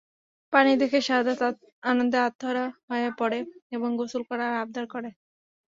[0.53, 1.41] পানি দেখে শাহাদাত
[1.83, 3.39] আনন্দে আত্মহারা হয়ে পড়ে
[3.75, 5.09] এবং গোসল করার আবদার করে।